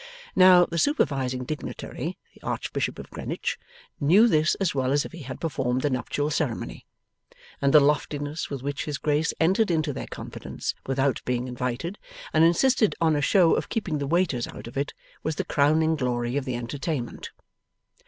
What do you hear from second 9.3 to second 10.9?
entered into their confidence